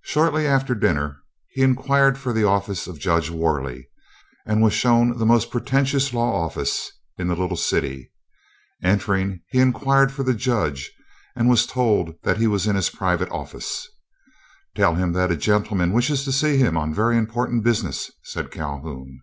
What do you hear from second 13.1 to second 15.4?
office. "Tell him that a